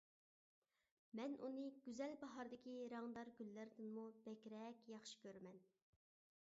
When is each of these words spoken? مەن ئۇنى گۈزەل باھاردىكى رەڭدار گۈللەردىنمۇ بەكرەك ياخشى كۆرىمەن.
مەن 1.19 1.35
ئۇنى 1.47 1.65
گۈزەل 1.87 2.15
باھاردىكى 2.23 2.73
رەڭدار 2.95 3.33
گۈللەردىنمۇ 3.41 4.09
بەكرەك 4.27 4.85
ياخشى 4.95 5.23
كۆرىمەن. 5.27 5.63